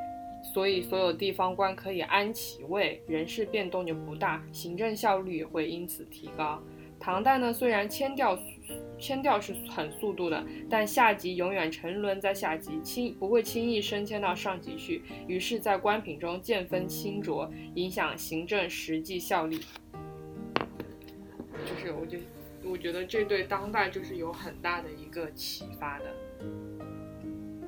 [0.54, 6.62] 所以所有地方官可以安其位，人事变动就不大，行政效率也会因此提高。
[7.02, 8.38] 唐代呢，虽然迁调
[9.00, 19.60] 迁调是很速度的，但下级永远沉沦在下级，轻不会轻易升迁到上级去，于是，在官品中见分清浊，影响行政实际效力。
[21.66, 22.20] 就是我就
[22.64, 26.06] 我觉得这对当代就是有很大的一个启发的，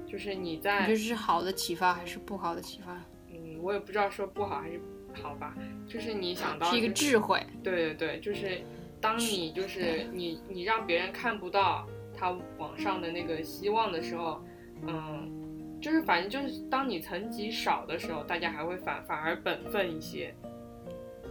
[0.06, 3.04] 就是你在这是好的启发还是不好的启发？
[3.32, 4.80] 嗯，我也不知道说不好还是
[5.22, 5.56] 好吧，
[5.88, 7.44] 就是你想到是一个智慧。
[7.64, 8.62] 对对对，就是
[9.04, 11.86] 当你就是你你让别人看不到
[12.16, 14.42] 他往上的那个希望的时候，
[14.88, 20.34] 嗯，就是反正就是当你层级少的时候，大家还会反反而本分一些，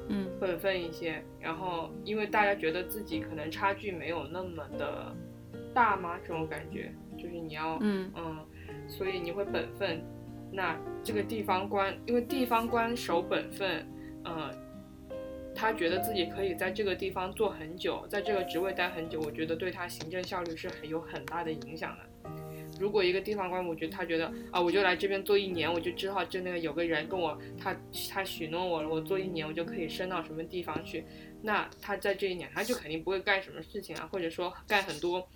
[0.09, 5.11] 嗯本分一些，然后因为大家觉得自己可能差距没有那么的
[5.73, 6.19] 大吗？
[6.23, 8.47] 这种感觉就是你要嗯嗯，
[8.87, 10.05] 所以你会本分。
[10.55, 13.87] 那这个地方官，因为地方官守本分，
[14.23, 14.51] 呃，
[15.55, 22.05] 他觉得自己可以在这个地方做很久，在这个职位待很久，我觉得对他行政效率是很有很大的影响的。
[22.81, 27.77] 如果一个地方官，我觉得他觉得啊，我就来这边做一年，我就知道这那个有个人跟我，他
[28.11, 31.05] 他许诺我了，我做一年我就可以升到什么地方去，
[31.43, 35.29] 那他在这一年他就肯定不会干什么事情啊，或者说干很多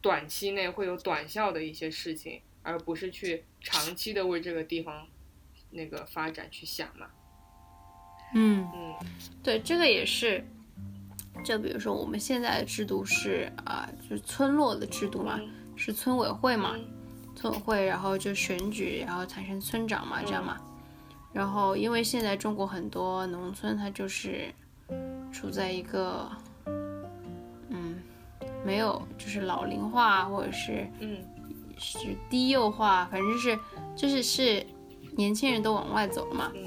[0.00, 5.06] 短期内会有短效的一些事情，而不是去长期的为这个地方
[5.70, 7.10] 那个发展去想嘛。
[8.34, 8.94] 嗯，嗯
[9.42, 10.44] 对，这个也是。
[11.44, 15.38] 就比如说我们现在的制度是啊、就是村落的制度嘛，
[15.76, 16.74] 是村委会嘛，
[17.36, 20.56] 村委会，然后就选举，然后产生村长嘛，这样嘛。
[21.32, 24.52] 然后因为现在中国很多农村它就是
[25.30, 26.28] 处在一个
[27.68, 27.96] 嗯
[28.64, 31.18] 没有就是老龄化或者是嗯
[31.78, 31.98] 是
[32.30, 33.56] 低幼化，反正是
[33.94, 34.66] 就是是
[35.14, 36.50] 年轻人都往外走了嘛。
[36.54, 36.64] 嗯，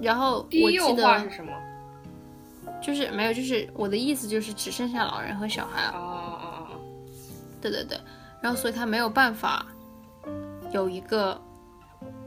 [0.00, 1.52] 然后我记得是什么？
[2.80, 5.92] 就是没有，就是我的意思就是只剩下老人和小孩了。
[5.94, 6.80] 哦哦哦哦，
[7.60, 7.98] 对对对，
[8.40, 9.66] 然后所以他没有办法
[10.70, 11.40] 有一个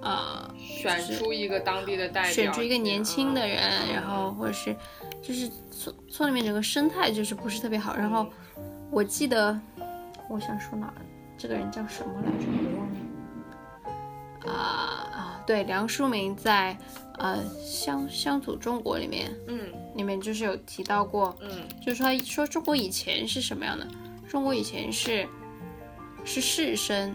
[0.02, 4.76] 呃选出一个当地的代表，选出一个年轻的人，嗯然后或者是
[5.22, 7.96] 就是村村里面整个生态就是不是特别好。
[7.96, 8.28] 然后
[8.89, 9.58] 我记得
[10.28, 10.94] 我想说哪儿，
[11.38, 12.46] 这个人叫什么来着？
[12.74, 12.96] 我忘了。
[14.52, 16.76] 啊啊，对，梁漱溟在
[17.21, 23.88] 呃《乡乡土中国》里面嗯里面就是有提到过，嗯就是说说中国以前是什么样的？
[24.27, 25.27] 中国以前是
[26.25, 27.13] 是士绅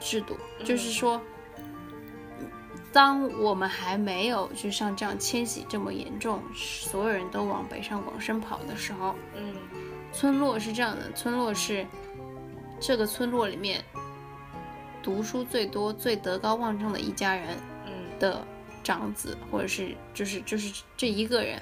[0.00, 1.20] 制度，就是说，
[2.92, 9.54] 当我们还没有就像这样迁徙这么严重，所有人都往北上广深跑的时候，嗯
[10.12, 11.86] 村落是这样的，村落是
[12.80, 13.84] 这个村落里面
[15.02, 17.48] 读书最多、最德高望重的一家人
[17.86, 18.46] 嗯的
[18.84, 21.60] 长子，或者是就是就是这一个人，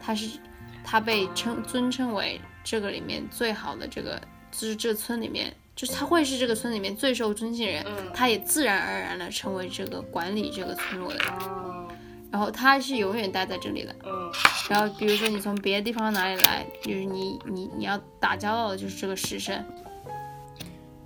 [0.00, 0.38] 他是
[0.84, 4.20] 他被称尊称为这个里面最好的这个，
[4.52, 11.88] 就是这村里面，就是他会是这个村里面最受尊敬的人，嗯他也自然而然的成为这个管理这个村落的人，哦
[12.30, 13.96] 然后他是永远待在这里的。
[14.04, 14.30] 嗯
[14.68, 19.64] 然后比如说你从别的地方哪里来，就是你你你要打交道的就是这个士绅。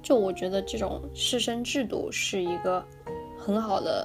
[0.03, 2.85] 就我觉得这种师生制度是一个
[3.38, 4.05] 很好的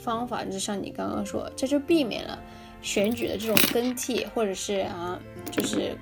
[0.00, 2.38] 方法，就像你刚刚说，这就避免了
[2.82, 5.96] 选举的这种更替，或者是啊，就是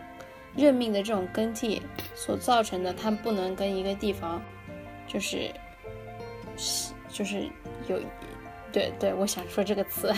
[0.57, 1.83] 任命的这种更替
[2.15, 4.41] 所造成的，他不能跟一个地方，
[5.07, 5.51] 就是
[7.13, 7.49] 就是
[7.89, 8.01] 有，
[8.73, 10.13] 对对，我想说这个词，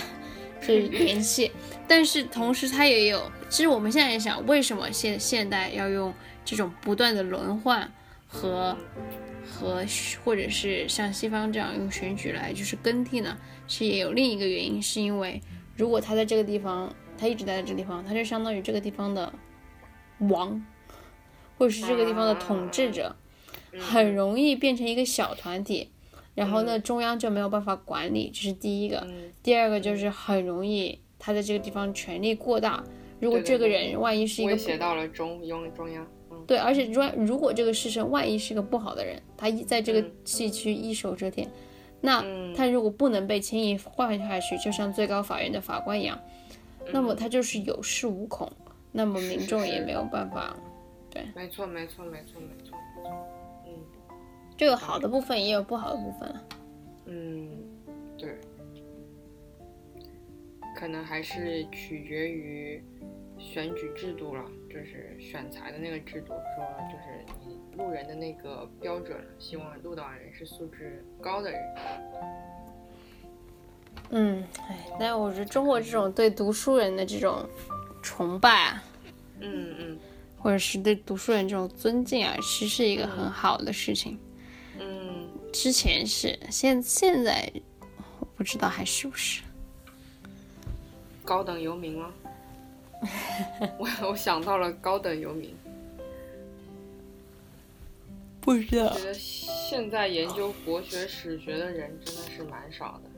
[0.60, 1.50] 就是联系。
[1.88, 6.12] 但是同时，它也有，其实我们现在也想，为什么现现代要用
[6.44, 7.90] 这种不断的轮换
[8.26, 8.76] 和
[9.44, 9.84] 和
[10.24, 13.36] 或者是像西方这样用选举来就是更替呢？
[13.70, 15.40] 其实也有另一个原因，是因为。
[15.76, 19.32] 如果他在这个地方，他一直待在这个地方，他就相当于这个地方的
[20.28, 20.62] 王，
[21.56, 23.14] 或者是这个地方的统治者，
[23.78, 25.88] 很容易变成一个小团体，
[26.34, 29.06] 然后呢，中央就没有办法管理，这是第一个。
[29.42, 32.84] 第二个就是很容易他在这个地方权力过大，
[33.20, 36.06] 如果这个人万一是一个威胁到了中央中央，
[36.46, 41.48] 对，而且如如果这个师生万一是个不好的人，他一在这个地区一手遮天。
[42.00, 42.24] 那
[42.56, 46.18] 他如果不能被轻易换下去，就像最高法院的法官一样，
[46.92, 48.50] 那么他就是有恃无恐，
[48.90, 50.56] 那么民众也没有办法。
[51.10, 53.12] 对，没错，没错，没错，没错，没错。
[53.66, 53.72] 嗯，
[54.56, 56.34] 这个好的部分也有不好的部分。
[57.06, 57.50] 嗯，
[58.16, 58.36] 对，
[60.76, 62.82] 可能还是取决于
[63.38, 67.39] 选举制度了，就是选材的那个制度，说就是你。
[67.80, 71.60] 路人的那个标准，希望录到人是素质高的人。
[74.10, 77.48] 嗯，哎，但我觉得中国这种对读书人的这种
[78.02, 78.84] 崇拜啊，
[79.40, 79.98] 嗯嗯，
[80.38, 84.18] 或者是对读书人这种尊敬啊，其实是一个很好的事情。
[84.78, 87.50] 嗯，之前是，现现在
[88.18, 89.42] 我不知道还是不是
[91.24, 92.12] 高等游民吗？
[93.78, 95.56] 我我想到了高等游民。
[98.40, 98.86] 不知道。
[98.86, 103.10] 我觉得现在研究国学史学的人真的是蛮少的。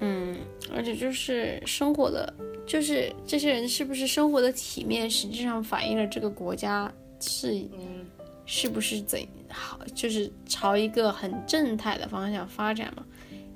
[0.00, 0.36] 嗯，
[0.74, 2.34] 而且就是生活的，
[2.66, 8.04] 就是这些人是不是生活的体面，实际上反映了这个国家是，嗯
[8.44, 13.04] 是不是怎好，就是朝一个很正态的方向发展嘛？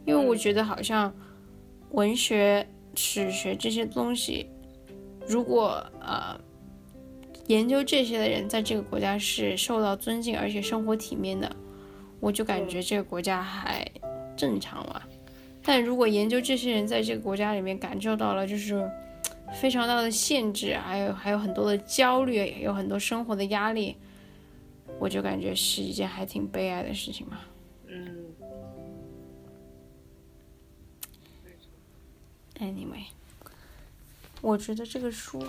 [0.07, 1.13] 因为我觉得好像
[1.91, 4.49] 文学、史学这些东西，
[5.27, 6.39] 如果呃。
[7.49, 11.51] 研究这些的人在这个国家是受到尊敬，而且生活体面的，
[12.21, 13.91] 我就感觉这个国家还
[14.37, 15.03] 正常嘛。
[15.63, 18.89] 但如果研究这些人在这个国家里面感受到了就是
[19.61, 23.97] 非常大的限制，还有还有很多的焦虑，有很多生活的压力，
[24.99, 27.39] 我就感觉是一件还挺悲哀的事情嘛。
[27.87, 28.27] 嗯。
[32.61, 33.07] Anyway，
[34.43, 35.43] 我觉得这个书。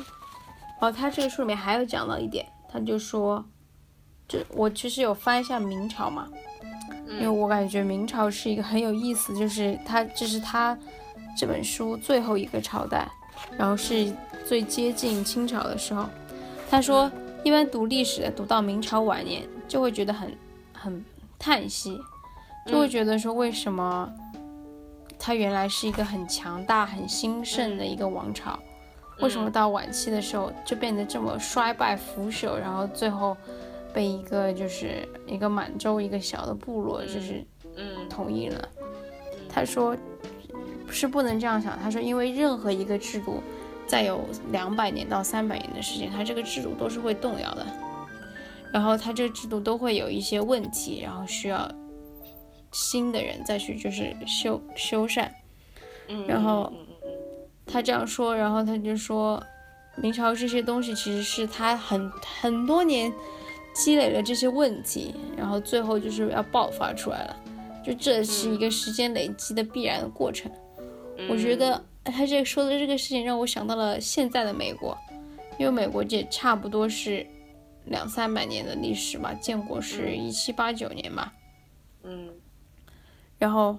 [0.79, 3.43] 哦，他这个书里面还有讲到一点，他就说，
[4.27, 6.27] 这我其实有翻一下明朝嘛，
[7.09, 10.77] 因为我感觉明朝是一个很有意思，就是他这是他
[11.37, 13.07] 这本书最后一个朝代，
[13.57, 14.13] 然后是
[14.45, 16.05] 最接近清朝的时候。
[16.69, 17.11] 他说，
[17.43, 20.37] 一般读历史的读到明朝晚年，就会觉得很
[20.71, 21.03] 很
[21.37, 21.99] 叹息，
[22.67, 24.09] 就会觉得说为什么
[25.17, 28.57] 他原来是一个很强大、很兴盛的一个王朝。
[29.21, 33.35] 为什么到晚期的时候就变得这么衰败腐朽，然后最后
[33.93, 37.43] 被一个就是一个满洲一个小的部落就是
[37.75, 38.69] 嗯统一了？
[39.49, 39.95] 他说
[40.89, 43.43] 是不能这样想，他说因为任何一个制度
[43.85, 47.65] 再有两百年到三百年的时间，它这个制度都是会动摇的，
[48.71, 51.69] 然后它这个制度都会有一些问题，然后需要
[52.71, 55.27] 新的人再去就是修修缮，
[56.25, 56.71] 然后。
[57.71, 59.41] 他这样说，然后他就说，
[59.95, 62.09] 明朝这些东西其实是他很
[62.41, 63.13] 很多年
[63.75, 67.37] 积累了这些问题，然后最后就是要爆发出来了，
[67.85, 70.51] 就这是一个时间累积的必然的过程。
[71.29, 74.97] 我觉得他这说的这个事情让我想到了现在的美国，
[75.59, 77.23] 因为美国这差不多是
[77.85, 81.31] 两三百年的历史嘛，建国是一七八九年嘛，
[82.01, 82.29] 嗯，
[83.37, 83.77] 然后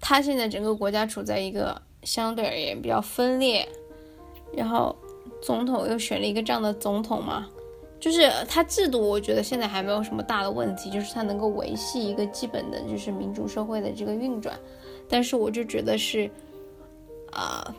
[0.00, 1.82] 他现在整个国家处在一个。
[2.02, 3.68] 相对而言比较分裂，
[4.52, 4.94] 然后
[5.40, 7.48] 总统又选了一个这样的总统嘛，
[8.00, 14.58] 就是他制度，我觉得现在还没有什么大的问题，就是他能够维系一个基本的，就是民主社会的这个运转。
[15.08, 16.28] 但是我就觉得是，
[17.30, 17.74] 啊，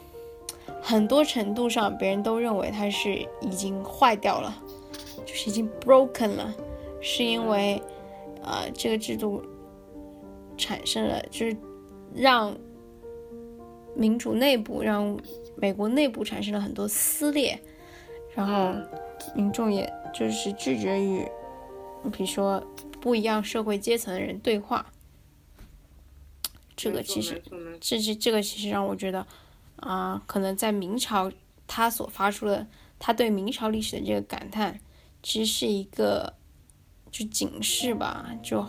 [0.82, 4.56] 很多程度上别人都认为他是已经坏掉了，
[5.26, 6.54] 就是已经 broken 了，
[7.02, 7.82] 是因为，
[8.42, 9.44] 呃，这个制度
[10.58, 11.58] 产生了，就是
[12.14, 12.56] 让。
[13.96, 15.20] 民主内部让
[15.56, 17.60] 美国内部产生了很多撕裂，
[18.36, 18.74] 然后
[19.36, 21.26] 民众也就是拒绝与，
[22.12, 22.66] 比如说
[23.00, 24.86] 不一样社会阶层的人对话。
[26.76, 27.42] 这个其实，
[27.80, 29.26] 这这这个其实让我觉得
[29.76, 31.32] 啊，可能在明朝
[31.68, 32.66] 他所发出的
[32.98, 34.80] 他对明朝历史的这个感叹，
[35.22, 36.34] 其实是一个
[37.12, 38.66] 就警示吧，就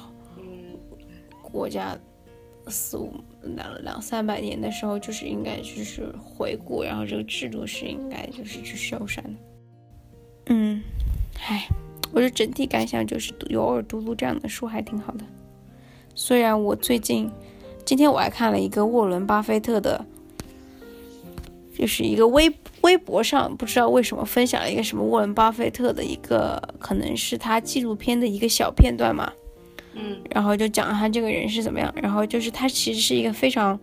[1.40, 1.98] 国家
[2.68, 3.12] 四五
[3.42, 9.30] 两两三百年的时候，就是应该就是回顾，然后这个制度是应该就是去修缮的。
[10.46, 10.82] 嗯，
[11.46, 11.66] 唉，
[12.12, 15.24] 我的整体感想就是偶尔读读这样的书还挺好的。
[16.14, 17.30] 虽然我最近
[17.84, 20.04] 今天我还看了一个沃伦·巴菲特的，
[21.76, 22.52] 就是一个微
[22.82, 29.32] 微博上不知道为什么分享了一个什么沃伦·巴菲特的一个可能是他纪录片的一个小片段嘛，
[29.94, 33.78] 嗯，然后就讲他这个人是怎么样，然后就是他其实是一个非常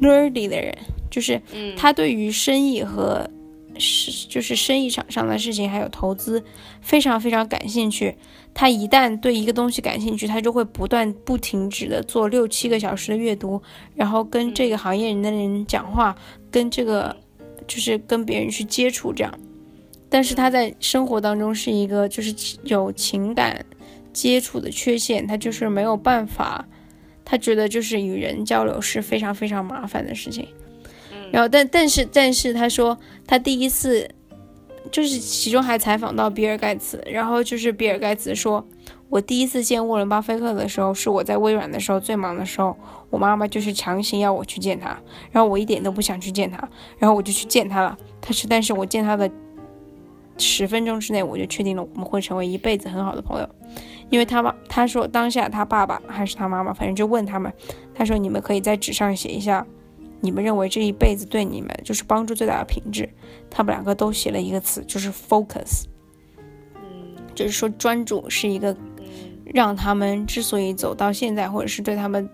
[0.00, 0.76] nerdy 的人，
[1.10, 1.40] 就是
[1.76, 3.28] 他对于生意和。
[3.80, 6.42] 是，就是生意场上的事情，还有投资，
[6.80, 8.12] 非常非常感兴趣。
[8.52, 13.62] 他一旦对一个东西感兴趣，他就会不断不停止的做六七个小时的阅读，
[13.94, 16.12] 然后跟这个行业人的人讲话，
[16.50, 17.14] 跟这个
[17.68, 19.32] 就是跟别人去接触这样。
[20.08, 22.34] 但是他在生活当中是一个就是
[22.64, 23.64] 有情感
[24.18, 26.66] 接触的缺陷，他就是没有办法，
[27.24, 30.48] 他觉得就是与人交流是非常非常麻烦的事情。
[31.30, 34.10] 然后，但但是但是，他说他第一次，
[34.90, 38.66] 就是其中还采访到比尔盖茨，然后就是比尔盖茨说，
[39.08, 42.76] 我第一次见沃伦·巴菲特的时候，是我在微软的时候最忙的时候，
[43.08, 44.98] 我妈妈就是强行要我去见他，
[45.30, 47.96] 然后我一点都不想去见他，然后我就去见他了。
[48.20, 49.30] 他是，但是我见他的
[50.38, 53.48] 十分钟之内，我就确定了我们会成为一辈子很好的朋友，
[54.10, 57.52] 因为他妈他说当下他爸爸还是他妈妈，反正就问他们，
[57.94, 59.66] 他说你们可以在纸上写一下。
[60.20, 63.08] 你们认为这一辈子对你们就是帮助最大的品质？
[63.48, 65.84] 他们两个都写了一个词，就是 focus。
[66.74, 68.76] 嗯，就是说专注是一个
[69.44, 72.28] 让他们之所以走到现在，或者是对他们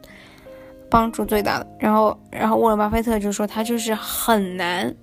[0.89, 1.67] 帮助最大的。
[1.79, 4.97] 然后，然后沃伦巴菲特就说他就是很难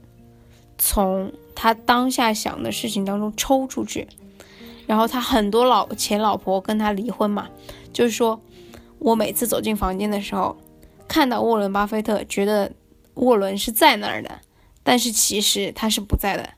[0.80, 4.08] 从他当下想的事情当中抽出去。
[4.92, 7.48] 然后他很多老前老婆跟他离婚嘛，
[7.94, 8.38] 就是说
[9.00, 10.58] 我每次走进房间的时候。
[11.08, 12.72] 看到沃伦·巴菲特，觉得
[13.16, 14.40] 沃伦是在那儿的，
[14.82, 16.50] 但是其实他是不在的，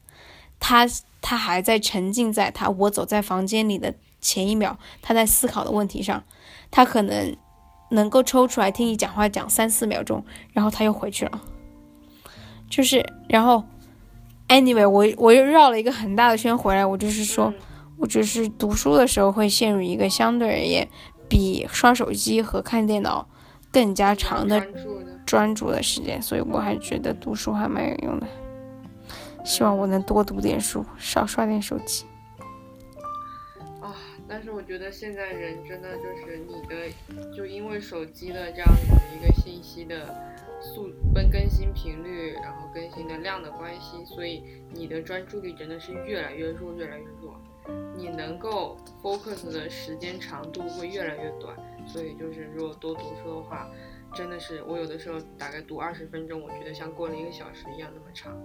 [0.60, 0.88] 他
[1.22, 6.24] 他还在沉浸在他我走在房间里的前一秒，他在思考的问题上，
[6.70, 7.36] 他可能
[7.90, 11.42] 能够抽出来听你讲话讲三四秒钟，然后他又回去了，
[12.70, 13.64] 就是然后
[14.50, 17.52] ，anyway，我我又绕了一个很大的圈回来，我就是说，
[17.98, 20.88] 我只是读书的时候会陷入一个相对而言
[21.30, 23.28] 比刷手机和看电脑。
[23.72, 24.64] 更加长的
[25.26, 28.28] 专注的时间，所以我还觉得读书还蛮有用的。
[29.44, 32.06] 希望我能多读点书，少刷点手机。
[33.82, 33.96] 啊，
[34.28, 40.06] 但是我觉得现在人真的就是你的，就因为手机的这样子一个信息的
[40.62, 47.34] 速跟更新频率，然后更新的量的关系，所以你的专注力真的是越来越弱，越来越弱。
[48.04, 51.56] 你能够 focus 的时间长度会越来越短。
[51.88, 53.70] 所以就是，如果多读书的话，
[54.14, 58.38] 真的是我有的时候大概读二十分钟，我觉得像过了一个小时一样那么长。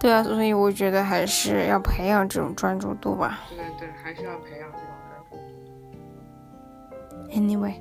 [0.00, 3.40] 对啊，所以我觉得还是要培养这种专注度吧。
[3.50, 5.36] 对对，还是要培养这种专注
[7.26, 7.32] 度。
[7.32, 7.74] Anyway，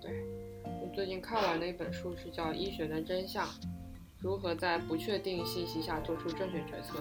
[0.00, 0.24] 对
[0.64, 3.46] 我最近看完的一本书是叫《医学的真相：
[4.18, 6.98] 如何在不确定信息下做出正确决策》，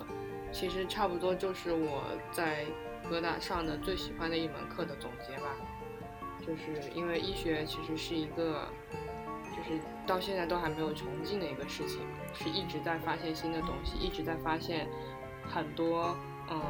[0.55, 2.65] 其实差不多就是我在
[3.09, 5.53] 哥大上的最喜欢的一门课的总结吧。
[6.39, 8.65] 就是因为医学其实是一个，
[9.51, 9.77] 就是
[10.07, 11.99] 到现在都还没有穷尽的一个事情，
[12.33, 14.87] 是一直在发现新的东西，一直在发现
[15.43, 16.15] 很多，
[16.49, 16.61] 嗯，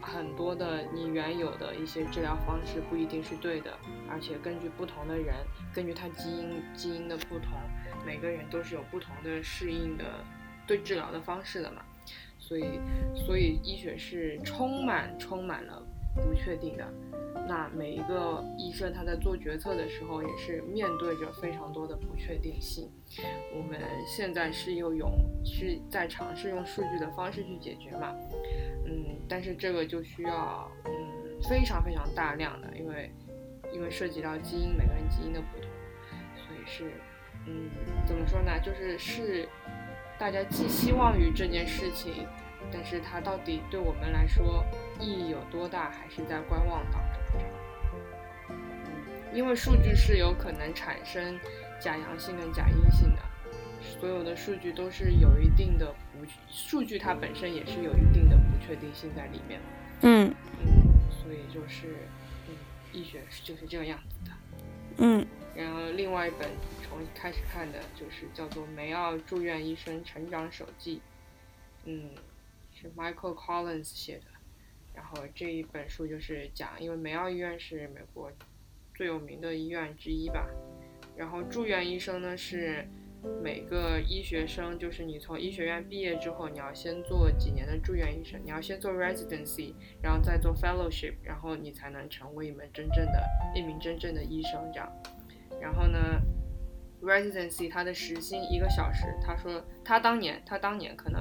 [0.00, 3.76] 很多的你原有的一些治疗方式不一定是对的，
[4.08, 5.34] 而且根据不同的人，
[5.74, 7.58] 根据他基因基因的不同，
[8.06, 10.04] 每个人都是有不同的适应的
[10.66, 11.82] 对治疗的方式的嘛，
[12.46, 12.64] 所以
[13.14, 15.82] 所以医学是充满充满了
[16.14, 16.86] 不确定的。
[17.46, 22.90] 那每一个医生他在做决策的时候，也是面对着非常多的不确定性。
[23.54, 25.10] 我们现在是又用
[25.44, 28.14] 是在尝试用数据的方式去解决嘛？
[28.86, 30.92] 嗯，但是这个就需要嗯
[31.48, 33.10] 非常非常大量的，因为
[33.72, 35.68] 因为涉及到基因每个人基因的不同，
[36.36, 36.92] 所以是
[37.46, 37.70] 嗯
[38.06, 38.58] 怎么说呢？
[38.60, 39.48] 就是是
[40.18, 42.26] 大家寄希望于这件事情，
[42.72, 44.64] 但是它到底对我们来说
[45.00, 47.40] 意义有多大，还是在观望当中。
[47.40, 48.54] 嗯
[49.34, 51.36] 因为数据是有可能产生
[51.80, 53.22] 假阳性跟假阴性的，
[53.82, 59.60] 所有的数据都是有一定的不，数据它本身也是有一定的不确定性在里面。
[60.02, 60.32] 嗯
[60.64, 61.96] 嗯，所以就是，
[62.48, 62.54] 嗯，
[62.92, 64.30] 医学就是这个样子的。
[64.98, 66.48] 嗯，然后另外一本
[66.94, 70.96] 补充我开始看的就是叫做《梅奥住院医生成长手记》，
[71.84, 72.10] 嗯，
[72.72, 74.26] 是 Michael Collins 写的。
[74.94, 78.30] 然后这一本书就是讲，因为梅奥医院是美国
[78.94, 80.48] 最有名的医院之一吧。
[81.16, 82.88] 然后住院医生呢是
[83.42, 93.24] 每个医学生，就是你从医学院毕业之后，你要先做几年的住院医生，你要先做 residency，然后再做 fellowship，然后你才能成为一门真正的
[93.54, 94.92] 一名真正的医生这样。
[95.60, 96.20] 然后呢
[97.04, 101.20] ，residency 它的时薪一个小时，他说他当年他当年可能。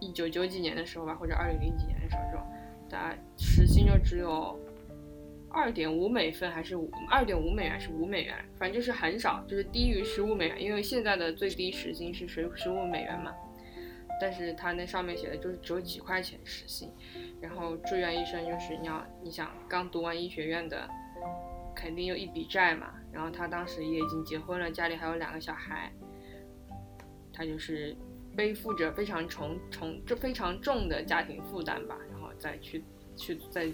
[0.00, 2.42] 一九九几年的时候吧，或者二零零几年的时候，
[2.90, 4.58] 大概时薪就只有
[5.48, 10.62] 二点五美分，还是五二点五美元，是五美元，反正就是很少，就是低于十五美元。
[10.62, 13.32] 因为现在的最低时薪是十十五美元嘛，
[14.20, 16.92] 但是他那上面写的就是只有几块钱时薪。
[17.40, 20.86] 然后住院医生就是你要你想刚读完医学院的，
[21.74, 22.94] 肯定有一笔债嘛。
[23.12, 25.92] 然后他当时也已经结婚了，家里还有两个小孩，
[27.32, 27.96] 他就是。
[28.36, 32.82] 背负着非常重重这非常重的家庭负担吧，然后再去
[33.16, 33.68] 去再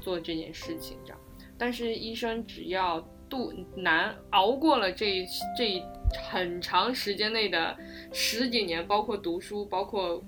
[0.00, 1.20] 做这件事情这样。
[1.58, 2.98] 但是医生只要
[3.28, 5.22] 度难熬过了这
[5.54, 5.82] 这
[6.30, 7.76] 很长时间内的
[8.10, 10.24] 十几年，包括读书，包括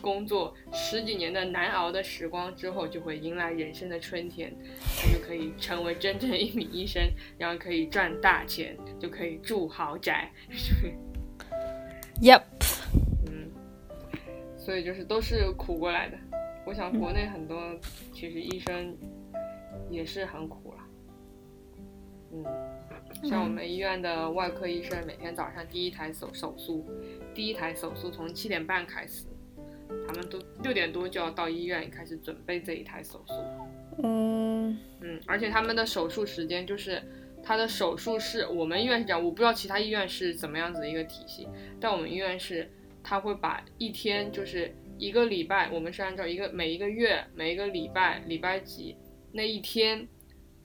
[0.00, 4.54] 工作十几年的难熬的时光之后，就会迎来人生的春天，
[4.96, 7.02] 他就可以成为真正一名医生，
[7.36, 10.30] 然后可以赚大钱，就可以住豪宅。
[12.20, 12.42] Yep
[13.26, 13.50] 嗯。
[14.56, 16.18] 所以就是都是苦过来的，
[16.66, 17.74] 我想国内很多
[18.12, 18.94] 其实医生
[19.90, 20.78] 也是很苦了，
[22.32, 22.44] 嗯，
[23.26, 26.86] 像我们医院的外科医生，每天早上第一台手手术，
[27.34, 29.24] 第一台手术从七点半开始，
[30.06, 33.34] 他们都六点多就要到医院开始准备这一台手术，
[34.02, 37.02] 嗯嗯，而且他们的手术时间就是
[37.42, 41.48] 他的手术室，我们医院是这样，我不知道其他医院是怎么样子的一个体系，
[41.80, 42.70] 但我们医院是。
[43.00, 48.96] 他会把一天就是一个礼拜，我们是按照一个每一个月每一个礼拜礼拜几
[49.32, 50.06] 那一天，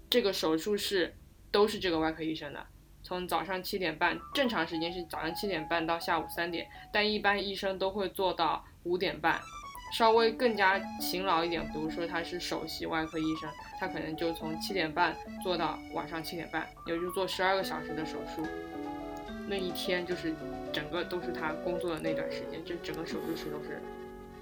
[0.09, 1.13] 这个手术室
[1.51, 2.65] 都是这个外科医生的，
[3.01, 9.39] 从早上七点半，正常时间是早上七点半到下午三点，但一般医生都会做到五点半，
[9.93, 18.45] 稍微更加勤劳一点，比如说他是首席外科医生，他可能就从七点半做到晚上七点半，也就做十二个小时的手术。
[19.47, 20.34] 那一天就是
[20.71, 23.81] 整个都是他工作的那段时间，就整个手术室都是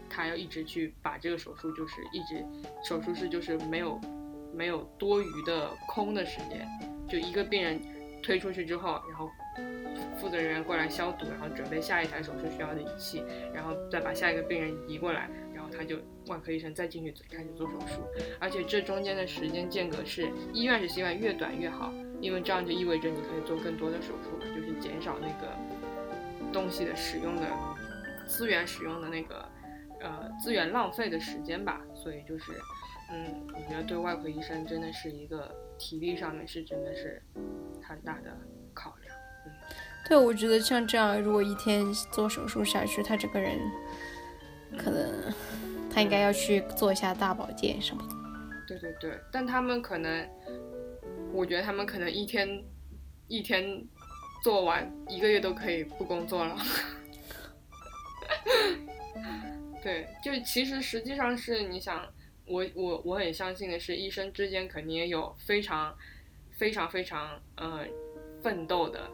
[0.10, 2.46] 他要一直去把这个手术，就是一直
[2.84, 4.00] 手术室就是没有
[4.54, 6.68] 没有多余的空的时间，
[7.10, 7.82] 就一个病人
[8.22, 9.30] 推出去之后，然后
[10.22, 15.98] 负责人员过来消毒，然后准备下一台手术需要的仪器，然后再把下一个病人移过来，然后他就
[16.28, 18.04] 外科医生再进去开始做手术，
[18.40, 21.92] 而且这中间的时间间隔是医院是希望越短越好。
[22.22, 25.58] 因为这样就意味着你可以做更多的手术，就是减少那个
[26.54, 27.48] 东西的使用的
[28.28, 29.44] 资源使用的那个
[30.00, 31.82] 呃资源浪费的时间吧。
[31.96, 32.52] 所以就是，
[33.12, 37.20] 嗯，我觉得对外科医生真的是一个体力上面是真的是
[37.82, 38.38] 很大的。
[40.12, 43.58] 对，我觉得像这样，如果一天做手术下去，他整个人
[44.78, 45.34] 可能
[45.90, 48.16] 他应该要去做一下大保健什么的。
[48.68, 50.28] 对对对，但他们可能。
[51.32, 52.62] 我觉得他们可能一天
[53.30, 53.82] 一天
[54.44, 56.58] 做完，一个月都可以不工作了。
[59.82, 62.06] 对，就其实实际上是你想，
[62.46, 65.96] 我我我很相信的是，医生之间肯定也有非常
[66.58, 67.86] 非常非常呃
[68.44, 69.10] 奋斗的，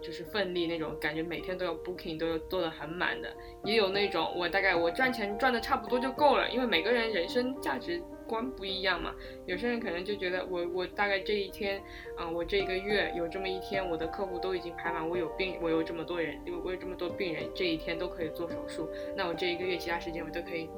[0.00, 3.32] 就是奋力那种感觉，每天都有 booking 都有做的很满的，
[3.64, 8.02] 也有那种我大概我赚钱赚的差不多就够了，因为每个人人生价值。
[8.28, 9.14] 观不一样嘛，
[9.46, 11.82] 有些人可能就觉得我我大概这一天，
[12.14, 18.86] 啊，我这个月有这么一天，我的客户都已经排满，我有病，我有这么多人，我有这么多病人，这一天都可以做手术，
[19.16, 20.68] 那我这一个月其他时间我都可以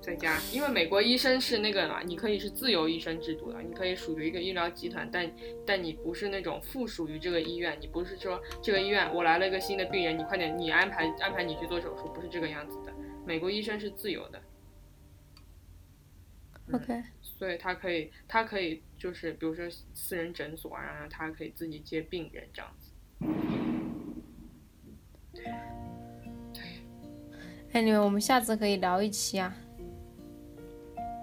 [0.00, 5.30] 在家，因为美国医生是那个嘛，你可以是自由医生制度的，你可以属于一个医疗集团，但
[5.66, 12.92] 但你不是那种附属于这个医院，你不是说这个医院我来了一个新的病人，你快点你安排安排你去做手术，不是这个样子的，
[13.26, 14.40] 美国医生是自由的。
[16.72, 22.92] OK，所以他可以，他可以就是，比如说私人诊所啊，然后他可以自己接病人这样子。
[25.34, 25.44] 对。
[27.72, 29.54] 哎，你们，我们下次可以聊一期啊。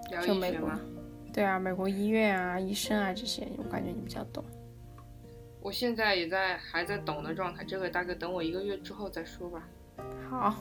[0.10, 0.80] 聊医学吗？
[1.34, 4.44] 对啊，美国医院啊，医生啊这些，我感觉你比较懂。
[5.62, 9.68] 我现在也在还在懂的状态，这个大概等我一个月之后再说吧。
[10.30, 10.56] 好。